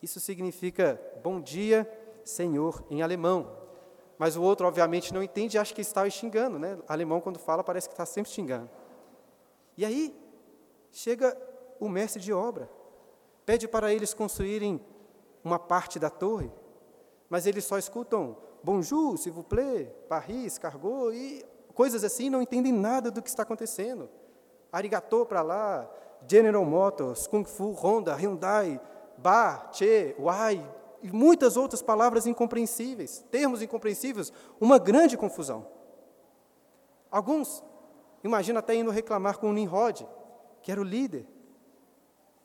[0.02, 1.90] Isso significa bom dia,
[2.24, 3.58] Senhor, em alemão.
[4.18, 6.60] Mas o outro, obviamente, não entende e acha que está xingando.
[6.60, 6.78] Né?
[6.88, 8.70] Alemão, quando fala, parece que está sempre xingando.
[9.78, 10.16] E aí,
[10.92, 11.36] chega
[11.80, 12.70] o mestre de obra,
[13.46, 14.80] pede para eles construírem
[15.44, 16.52] uma parte da torre
[17.34, 21.44] mas eles só escutam bonjour, s'il vous plaît, Paris, cargo e
[21.74, 24.08] coisas assim, não entendem nada do que está acontecendo.
[24.72, 25.92] Arigato para lá,
[26.28, 28.80] General Motors, Kung Fu, Honda, Hyundai,
[29.18, 30.64] Ba, Che, Wai,
[31.02, 35.68] e muitas outras palavras incompreensíveis, termos incompreensíveis, uma grande confusão.
[37.12, 37.64] Alguns,
[38.24, 40.08] imagina até indo reclamar com o Nimrod,
[40.62, 41.28] que era o líder.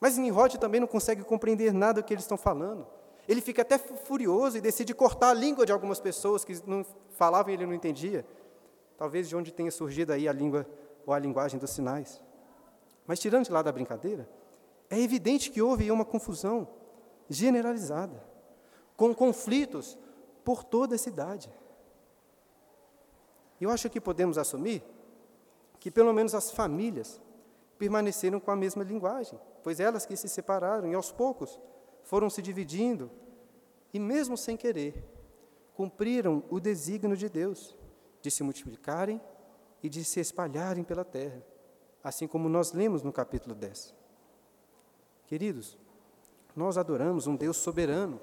[0.01, 2.87] Mas Nimrod também não consegue compreender nada do que eles estão falando.
[3.29, 7.51] Ele fica até furioso e decide cortar a língua de algumas pessoas que não falavam
[7.51, 8.27] e ele não entendia.
[8.97, 10.67] Talvez de onde tenha surgido aí a língua
[11.07, 12.21] ou a linguagem dos sinais.
[13.09, 14.29] Mas tirando de lá da brincadeira,
[14.91, 16.69] é evidente que houve uma confusão
[17.27, 18.23] generalizada,
[18.95, 19.99] com conflitos
[20.45, 21.51] por toda a cidade.
[23.59, 24.85] Eu acho que podemos assumir
[25.81, 27.19] que pelo menos as famílias
[27.79, 31.59] permaneceram com a mesma linguagem, pois elas que se separaram e aos poucos
[32.03, 33.11] foram se dividindo
[33.91, 35.03] e, mesmo sem querer,
[35.75, 37.75] cumpriram o desígnio de Deus
[38.21, 39.19] de se multiplicarem
[39.83, 41.43] e de se espalharem pela terra,
[42.03, 43.95] assim como nós lemos no capítulo 10.
[45.27, 45.77] Queridos,
[46.57, 48.21] nós adoramos um Deus soberano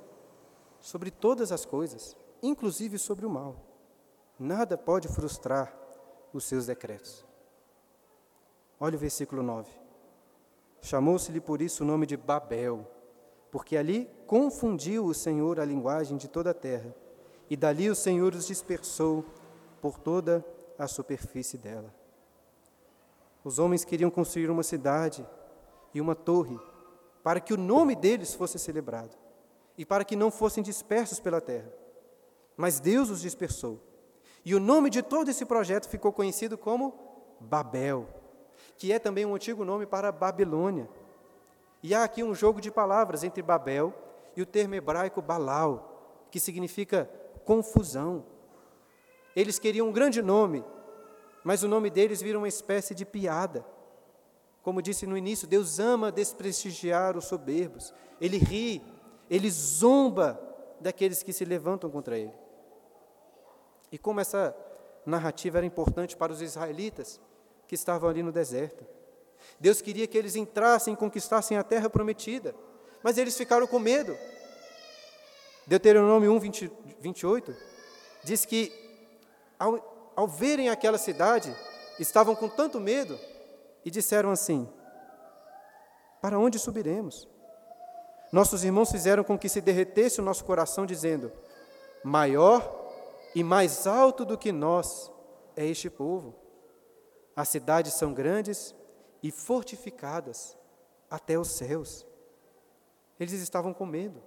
[0.79, 3.55] sobre todas as coisas, inclusive sobre o mal.
[4.37, 5.73] Nada pode frustrar
[6.33, 7.25] os seus decretos.
[8.79, 9.69] Olha o versículo 9.
[10.81, 12.85] Chamou-se-lhe por isso o nome de Babel,
[13.49, 16.93] porque ali confundiu o Senhor a linguagem de toda a terra,
[17.49, 19.23] e dali o Senhor os dispersou
[19.81, 20.45] por toda
[20.77, 21.93] a superfície dela.
[23.45, 25.23] Os homens queriam construir uma cidade
[25.93, 26.59] e uma torre
[27.23, 29.15] para que o nome deles fosse celebrado
[29.77, 31.71] e para que não fossem dispersos pela terra.
[32.57, 33.79] Mas Deus os dispersou.
[34.43, 36.95] E o nome de todo esse projeto ficou conhecido como
[37.39, 38.07] Babel,
[38.77, 40.89] que é também um antigo nome para Babilônia.
[41.83, 43.93] E há aqui um jogo de palavras entre Babel
[44.35, 47.07] e o termo hebraico Balal, que significa
[47.43, 48.25] confusão.
[49.35, 50.63] Eles queriam um grande nome,
[51.45, 53.63] mas o nome deles vira uma espécie de piada.
[54.63, 57.93] Como disse no início, Deus ama desprestigiar os soberbos.
[58.19, 58.81] Ele ri,
[59.29, 60.41] ele zomba
[60.81, 62.33] daqueles que se levantam contra ele.
[63.91, 64.57] E como essa
[65.05, 67.21] narrativa era importante para os israelitas
[67.67, 68.83] que estavam ali no deserto.
[69.59, 72.55] Deus queria que eles entrassem e conquistassem a terra prometida,
[73.03, 74.17] mas eles ficaram com medo.
[75.67, 77.55] Deuteronômio 1, 20, 28
[78.23, 78.71] diz que,
[79.59, 81.55] ao, ao verem aquela cidade,
[81.99, 83.19] estavam com tanto medo
[83.83, 84.67] e disseram assim:
[86.21, 87.27] Para onde subiremos?
[88.31, 91.31] Nossos irmãos fizeram com que se derretesse o nosso coração, dizendo:
[92.03, 92.83] Maior
[93.33, 95.11] e mais alto do que nós
[95.55, 96.35] é este povo.
[97.35, 98.73] As cidades são grandes
[99.21, 100.57] e fortificadas
[101.09, 102.05] até os céus.
[103.19, 104.21] Eles estavam com medo.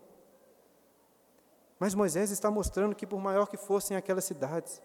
[1.78, 4.82] Mas Moisés está mostrando que, por maior que fossem aquelas cidades,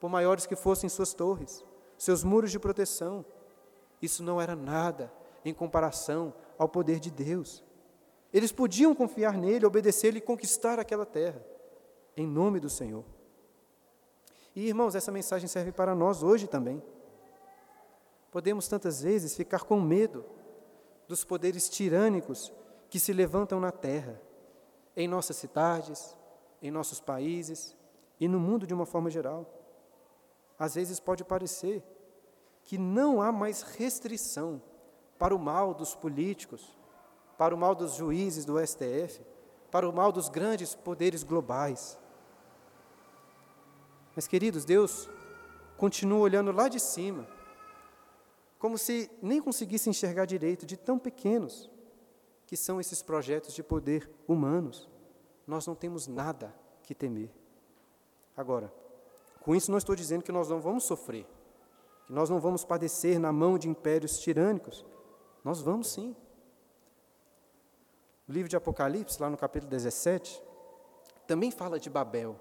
[0.00, 1.64] por maiores que fossem suas torres,
[1.96, 3.24] seus muros de proteção,
[4.00, 5.12] isso não era nada
[5.44, 7.64] em comparação ao poder de Deus.
[8.32, 11.44] Eles podiam confiar nele, obedecer-lhe e conquistar aquela terra,
[12.16, 13.04] em nome do Senhor.
[14.54, 16.82] E, irmãos, essa mensagem serve para nós hoje também.
[18.30, 20.24] Podemos tantas vezes ficar com medo
[21.06, 22.52] dos poderes tirânicos
[22.90, 24.20] que se levantam na terra,
[24.96, 26.16] em nossas cidades,
[26.60, 27.74] em nossos países
[28.20, 29.57] e no mundo de uma forma geral.
[30.58, 31.82] Às vezes pode parecer
[32.64, 34.60] que não há mais restrição
[35.18, 36.76] para o mal dos políticos,
[37.36, 39.22] para o mal dos juízes do STF,
[39.70, 41.98] para o mal dos grandes poderes globais.
[44.14, 45.08] Mas, queridos, Deus
[45.76, 47.26] continua olhando lá de cima
[48.58, 51.70] como se nem conseguisse enxergar direito de tão pequenos
[52.44, 54.88] que são esses projetos de poder humanos.
[55.46, 57.30] Nós não temos nada que temer.
[58.36, 58.72] Agora,
[59.48, 61.26] com isso não estou dizendo que nós não vamos sofrer,
[62.06, 64.84] que nós não vamos padecer na mão de impérios tirânicos.
[65.42, 66.14] Nós vamos sim.
[68.28, 70.42] O livro de Apocalipse, lá no capítulo 17,
[71.26, 72.38] também fala de Babel,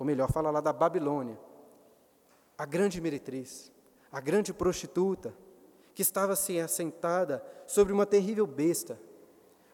[0.00, 1.38] ou melhor, fala lá da Babilônia,
[2.58, 3.70] a grande meretriz,
[4.10, 5.32] a grande prostituta,
[5.94, 8.98] que estava assim assentada sobre uma terrível besta,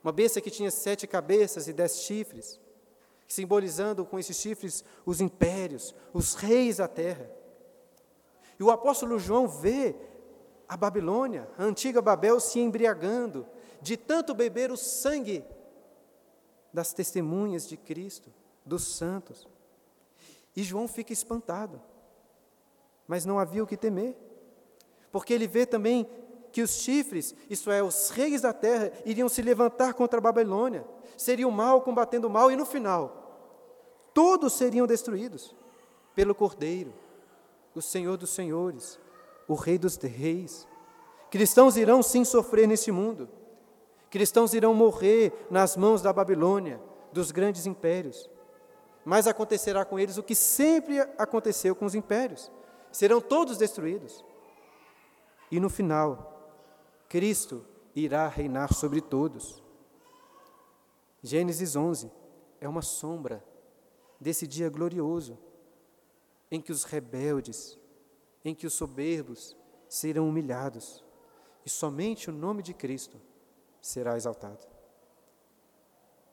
[0.04, 2.60] uma besta que tinha sete cabeças e dez chifres,
[3.32, 7.30] simbolizando com esses chifres os impérios, os reis da terra.
[8.58, 9.94] E o apóstolo João vê
[10.68, 13.46] a Babilônia, a antiga Babel, se embriagando
[13.80, 15.44] de tanto beber o sangue
[16.72, 18.32] das testemunhas de Cristo,
[18.64, 19.46] dos santos.
[20.54, 21.80] E João fica espantado,
[23.06, 24.16] mas não havia o que temer
[25.12, 26.08] porque ele vê também
[26.50, 30.84] que os chifres, isto é, os reis da terra, iriam se levantar contra a Babilônia,
[31.16, 33.21] seria o mal combatendo o mal, e no final,
[34.14, 35.54] todos seriam destruídos
[36.14, 36.92] pelo Cordeiro,
[37.74, 38.98] o Senhor dos Senhores,
[39.48, 40.66] o Rei dos Reis.
[41.30, 43.28] Cristãos irão sim sofrer nesse mundo,
[44.10, 46.80] cristãos irão morrer nas mãos da Babilônia,
[47.12, 48.28] dos grandes impérios,
[49.04, 52.50] mas acontecerá com eles o que sempre aconteceu com os impérios:
[52.90, 54.24] serão todos destruídos.
[55.50, 56.32] E no final,
[57.08, 59.62] Cristo irá reinar sobre todos.
[61.22, 62.10] Gênesis 11
[62.60, 63.44] é uma sombra
[64.22, 65.36] desse dia glorioso,
[66.50, 67.78] em que os rebeldes,
[68.44, 69.56] em que os soberbos
[69.88, 71.04] serão humilhados,
[71.66, 73.20] e somente o nome de Cristo
[73.80, 74.66] será exaltado.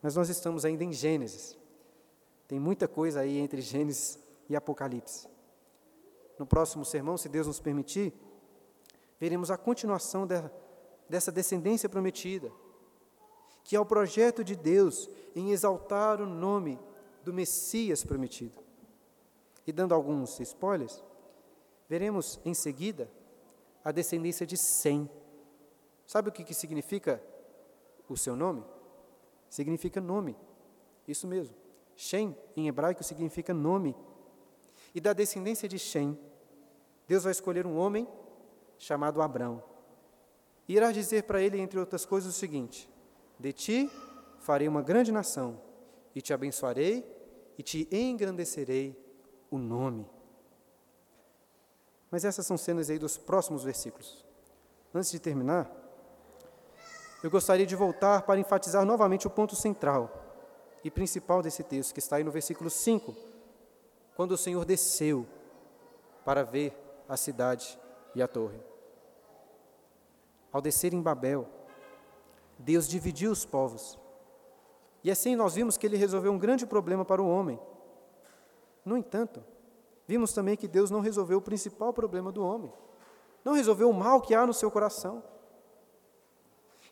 [0.02, 1.58] Mas nós estamos ainda em Gênesis.
[2.48, 4.18] Tem muita coisa aí entre Gênesis
[4.48, 5.28] e Apocalipse.
[6.38, 8.14] No próximo sermão, se Deus nos permitir,
[9.18, 10.42] veremos a continuação de,
[11.08, 12.50] dessa descendência prometida,
[13.62, 16.78] que é o projeto de Deus em exaltar o nome
[17.22, 18.62] do Messias prometido.
[19.66, 21.02] E dando alguns spoilers,
[21.88, 23.10] veremos em seguida
[23.84, 25.08] a descendência de Sem.
[26.06, 27.22] Sabe o que, que significa
[28.08, 28.64] o seu nome?
[29.48, 30.36] Significa nome.
[31.06, 31.54] Isso mesmo.
[31.96, 33.94] Shem, em hebraico, significa nome.
[34.94, 36.18] E da descendência de Shem,
[37.06, 38.08] Deus vai escolher um homem
[38.78, 39.62] chamado Abrão.
[40.66, 42.88] E irá dizer para ele, entre outras coisas, o seguinte:
[43.38, 43.90] De ti
[44.38, 45.60] farei uma grande nação,
[46.14, 47.04] e te abençoarei
[47.58, 48.96] e te engrandecerei
[49.50, 50.08] o nome.
[52.10, 54.24] Mas essas são cenas aí dos próximos versículos.
[54.92, 55.70] Antes de terminar,
[57.22, 60.10] eu gostaria de voltar para enfatizar novamente o ponto central
[60.82, 63.14] e principal desse texto, que está aí no versículo 5,
[64.16, 65.26] quando o Senhor desceu
[66.24, 66.74] para ver
[67.08, 67.78] a cidade
[68.14, 68.58] e a torre.
[70.52, 71.46] Ao descer em Babel,
[72.58, 73.98] Deus dividiu os povos.
[75.02, 77.58] E assim nós vimos que ele resolveu um grande problema para o homem.
[78.84, 79.42] No entanto,
[80.06, 82.72] vimos também que Deus não resolveu o principal problema do homem.
[83.44, 85.22] Não resolveu o mal que há no seu coração.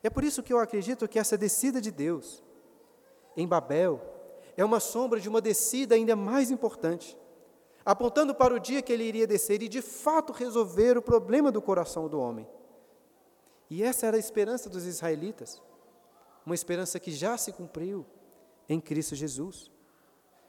[0.02, 2.42] É por isso que eu acredito que essa descida de Deus
[3.36, 4.00] em Babel
[4.56, 7.16] é uma sombra de uma descida ainda mais importante,
[7.84, 11.62] apontando para o dia que ele iria descer e de fato resolver o problema do
[11.62, 12.48] coração do homem.
[13.70, 15.62] E essa era a esperança dos israelitas,
[16.48, 18.06] uma esperança que já se cumpriu
[18.68, 19.70] em Cristo Jesus.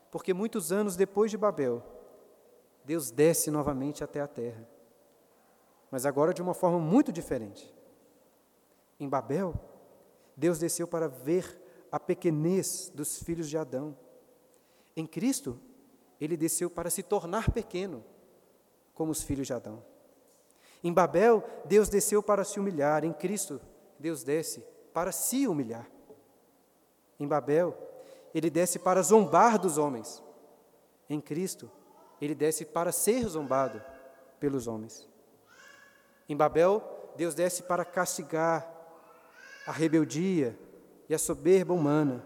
[0.10, 1.84] Porque muitos anos depois de Babel,
[2.86, 4.68] Deus desce novamente até a terra,
[5.91, 7.76] mas agora de uma forma muito diferente.
[8.97, 9.54] Em Babel,
[10.38, 13.95] Deus desceu para ver a pequenez dos filhos de Adão.
[14.95, 15.60] Em Cristo,
[16.20, 18.06] ele desceu para se tornar pequeno,
[18.93, 19.84] como os filhos de Adão.
[20.82, 23.60] Em Babel, Deus desceu para se humilhar, em Cristo,
[24.00, 25.89] Deus desce para se humilhar.
[27.19, 27.77] Em Babel,
[28.33, 30.23] ele desce para zombar dos homens.
[31.09, 31.69] Em Cristo,
[32.21, 33.81] ele desce para ser zombado
[34.39, 35.07] pelos homens.
[36.27, 36.83] Em Babel,
[37.15, 38.69] Deus desce para castigar
[39.65, 40.57] a rebeldia
[41.07, 42.23] e a soberba humana.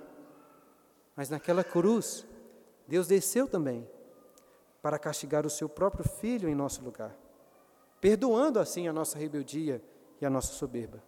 [1.16, 2.26] Mas naquela cruz,
[2.88, 3.90] Deus desceu também
[4.82, 7.16] para castigar o seu próprio filho em nosso lugar
[8.04, 9.82] perdoando assim a nossa rebeldia
[10.20, 11.02] e a nossa soberba.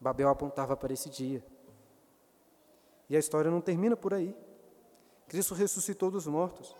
[0.00, 1.44] Babel apontava para esse dia.
[3.08, 4.36] E a história não termina por aí.
[5.28, 6.74] Cristo ressuscitou dos mortos,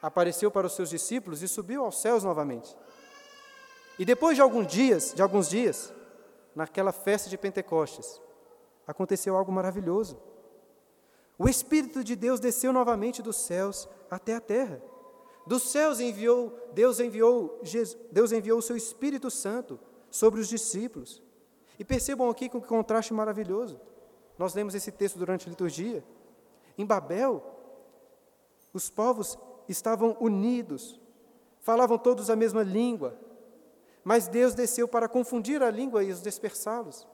[0.00, 2.74] apareceu para os seus discípulos e subiu aos céus novamente.
[3.98, 5.92] E depois de alguns dias, de alguns dias,
[6.54, 8.20] naquela festa de Pentecostes,
[8.86, 10.18] aconteceu algo maravilhoso.
[11.38, 14.82] O Espírito de Deus desceu novamente dos céus até a terra.
[15.46, 17.60] Dos céus enviou, Deus enviou,
[18.10, 19.78] Deus enviou o seu Espírito Santo
[20.10, 21.22] sobre os discípulos.
[21.80, 23.80] E percebam aqui que contraste maravilhoso.
[24.36, 26.04] Nós lemos esse texto durante a liturgia.
[26.76, 27.42] Em Babel,
[28.70, 31.00] os povos estavam unidos,
[31.60, 33.18] falavam todos a mesma língua,
[34.04, 37.08] mas Deus desceu para confundir a língua e os dispersá-los.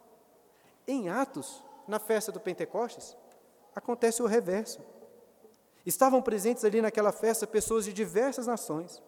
[0.85, 3.17] Em Atos, na festa do Pentecostes,
[3.73, 4.81] acontece o reverso.
[5.85, 9.01] Estavam presentes ali naquela festa pessoas de diversas nações,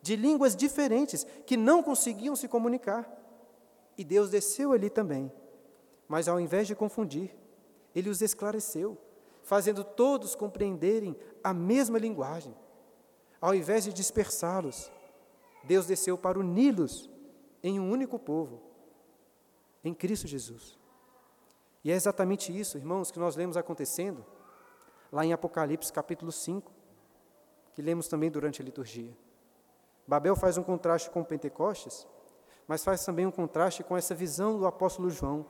[0.00, 3.23] de línguas diferentes, que não conseguiam se comunicar.
[3.96, 5.32] E Deus desceu ali também.
[6.08, 7.34] Mas ao invés de confundir,
[7.94, 8.98] ele os esclareceu,
[9.42, 12.54] fazendo todos compreenderem a mesma linguagem.
[13.40, 14.90] Ao invés de dispersá-los,
[15.62, 17.10] Deus desceu para uni-los
[17.62, 18.60] em um único povo,
[19.82, 20.78] em Cristo Jesus.
[21.82, 24.24] E é exatamente isso, irmãos, que nós lemos acontecendo
[25.12, 26.72] lá em Apocalipse capítulo 5,
[27.74, 29.16] que lemos também durante a liturgia.
[30.06, 32.06] Babel faz um contraste com Pentecostes,
[32.66, 35.46] mas faz também um contraste com essa visão do apóstolo João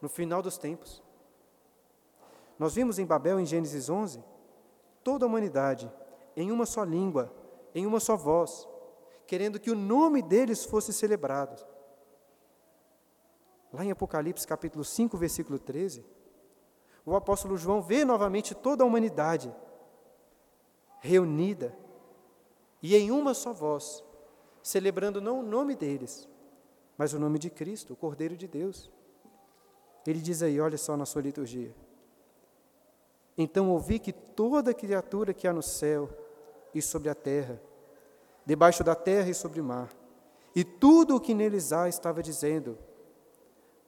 [0.00, 1.02] no final dos tempos.
[2.58, 4.22] Nós vimos em Babel, em Gênesis 11,
[5.02, 5.90] toda a humanidade
[6.36, 7.32] em uma só língua,
[7.74, 8.68] em uma só voz,
[9.26, 11.66] querendo que o nome deles fosse celebrado.
[13.72, 16.04] Lá em Apocalipse capítulo 5, versículo 13,
[17.04, 19.54] o apóstolo João vê novamente toda a humanidade
[21.00, 21.76] reunida
[22.82, 24.02] e em uma só voz,
[24.62, 26.28] celebrando não o nome deles,
[26.96, 28.90] mas o nome de Cristo, o Cordeiro de Deus.
[30.06, 31.74] Ele diz aí, olha só na sua liturgia.
[33.36, 36.08] Então ouvi que toda criatura que há no céu
[36.74, 37.60] e sobre a terra,
[38.44, 39.90] debaixo da terra e sobre o mar,
[40.54, 42.78] e tudo o que neles há estava dizendo: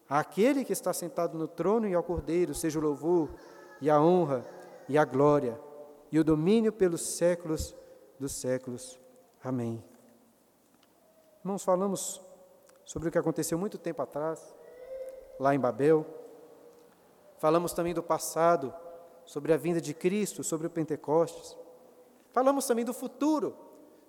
[0.08, 3.30] Aquele que está sentado no trono e ao Cordeiro seja o louvor
[3.80, 4.44] e a honra
[4.88, 5.58] e a glória
[6.10, 7.74] e o domínio pelos séculos
[8.18, 8.98] dos séculos.
[9.42, 9.82] Amém.
[11.40, 12.20] Irmãos, falamos
[12.88, 14.56] sobre o que aconteceu muito tempo atrás,
[15.38, 16.06] lá em Babel.
[17.36, 18.74] Falamos também do passado,
[19.26, 21.54] sobre a vinda de Cristo, sobre o Pentecostes.
[22.32, 23.54] Falamos também do futuro,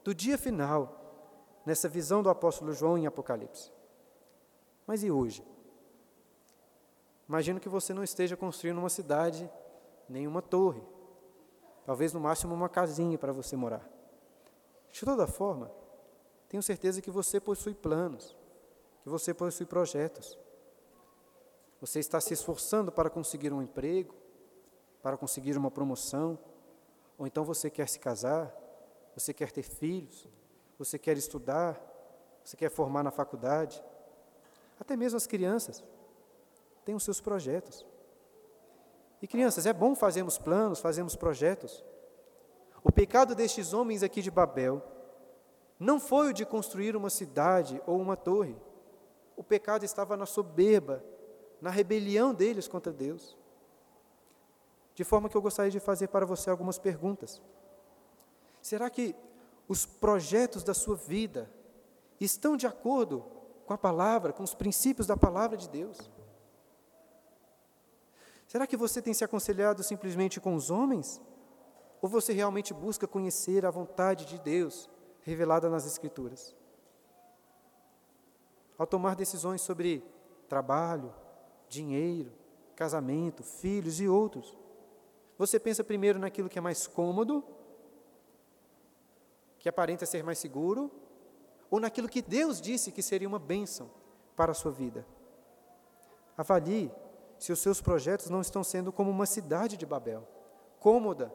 [0.02, 0.98] do dia final,
[1.66, 3.70] nessa visão do apóstolo João em Apocalipse.
[4.88, 5.46] Mas e hoje?
[7.28, 9.52] Imagino que você não esteja construindo uma cidade,
[10.08, 10.82] nem uma torre.
[11.86, 13.86] Talvez no máximo uma casinha para você morar.
[14.90, 15.70] De toda forma,
[16.48, 18.39] tenho certeza que você possui planos,
[19.10, 20.38] você possui projetos.
[21.82, 24.14] Você está se esforçando para conseguir um emprego,
[25.01, 26.38] para conseguir uma promoção,
[27.18, 28.53] ou então você quer se casar,
[29.16, 30.28] você quer ter filhos,
[30.78, 31.82] você quer estudar,
[32.43, 33.84] você quer formar na faculdade.
[34.80, 35.84] Até mesmo as crianças
[36.86, 37.86] têm os seus projetos.
[39.22, 41.84] E crianças, é bom fazermos planos, fazermos projetos.
[42.84, 44.82] O pecado destes homens aqui de Babel
[45.78, 48.55] não foi o de construir uma cidade ou uma torre.
[49.40, 51.02] O pecado estava na soberba,
[51.62, 53.38] na rebelião deles contra Deus.
[54.94, 57.42] De forma que eu gostaria de fazer para você algumas perguntas.
[58.62, 59.16] Será que
[59.66, 61.50] os projetos da sua vida
[62.20, 63.24] estão de acordo
[63.66, 66.12] com a palavra, com os princípios da palavra de Deus?
[68.46, 71.22] Será que você tem se aconselhado simplesmente com os homens?
[72.02, 74.90] Ou você realmente busca conhecer a vontade de Deus
[75.22, 76.59] revelada nas Escrituras?
[78.80, 80.02] Ao tomar decisões sobre
[80.48, 81.14] trabalho,
[81.68, 82.32] dinheiro,
[82.78, 84.58] casamento, filhos e outros,
[85.38, 87.44] você pensa primeiro naquilo que é mais cômodo,
[89.60, 90.90] que aparenta ser mais seguro,
[91.70, 93.92] ou naquilo que Deus disse que seria uma bênção
[94.34, 95.06] para a sua vida?
[96.38, 96.90] Avalie
[97.38, 100.26] se os seus projetos não estão sendo como uma cidade de Babel,
[100.80, 101.34] cômoda,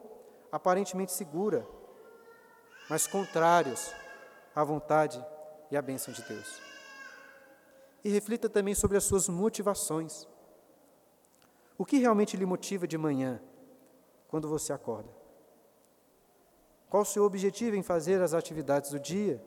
[0.51, 1.67] aparentemente segura,
[2.89, 3.93] mas contrários
[4.55, 5.23] à vontade
[5.69, 6.74] e à bênção de Deus.
[8.05, 10.25] E reflita também sobre as suas motivações.
[11.77, 13.41] O que realmente lhe motiva de manhã,
[14.29, 15.09] quando você acorda?
[16.89, 19.43] Qual o seu objetivo em fazer as atividades do dia?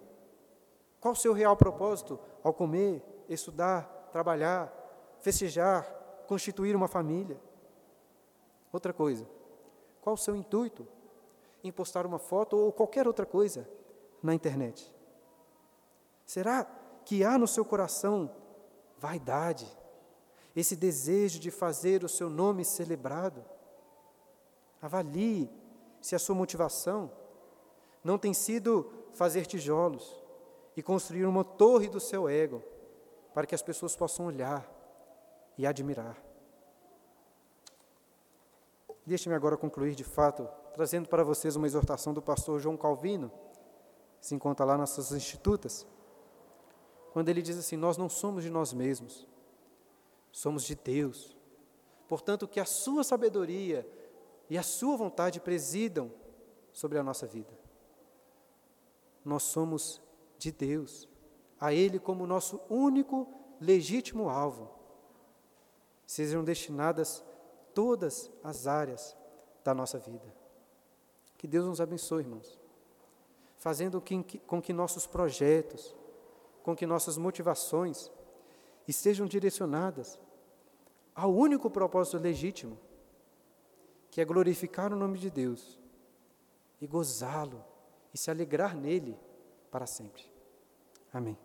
[1.00, 4.72] Qual o seu real propósito ao comer, estudar, trabalhar,
[5.20, 5.84] festejar,
[6.26, 7.40] constituir uma família.
[8.72, 9.26] Outra coisa,
[10.00, 10.86] qual o seu intuito
[11.64, 13.68] em postar uma foto ou qualquer outra coisa
[14.22, 14.92] na internet?
[16.26, 16.64] Será
[17.04, 18.30] que há no seu coração
[19.00, 19.66] vaidade,
[20.54, 23.44] esse desejo de fazer o seu nome celebrado?
[24.80, 25.50] Avalie
[26.00, 27.10] se a sua motivação
[28.02, 30.16] não tem sido fazer tijolos
[30.76, 32.62] e construir uma torre do seu ego,
[33.34, 34.68] para que as pessoas possam olhar
[35.56, 36.16] e admirar.
[39.04, 43.30] Deixe-me agora concluir de fato, trazendo para vocês uma exortação do pastor João Calvino,
[44.20, 45.86] que se encontra lá nas suas institutas,
[47.18, 49.26] quando ele diz assim: Nós não somos de nós mesmos,
[50.30, 51.36] somos de Deus.
[52.06, 53.84] Portanto, que a sua sabedoria
[54.48, 56.12] e a sua vontade presidam
[56.70, 57.50] sobre a nossa vida.
[59.24, 60.00] Nós somos
[60.38, 61.08] de Deus,
[61.58, 63.26] a Ele como nosso único
[63.60, 64.70] legítimo alvo
[66.06, 67.24] sejam destinadas
[67.74, 69.16] todas as áreas
[69.64, 70.32] da nossa vida.
[71.36, 72.56] Que Deus nos abençoe, irmãos,
[73.56, 74.00] fazendo
[74.46, 75.97] com que nossos projetos,
[76.68, 78.12] com que nossas motivações
[78.86, 80.20] estejam direcionadas
[81.14, 82.78] ao único propósito legítimo,
[84.10, 85.80] que é glorificar o nome de Deus
[86.78, 87.64] e gozá-lo
[88.12, 89.18] e se alegrar nele
[89.70, 90.30] para sempre.
[91.10, 91.38] Amém.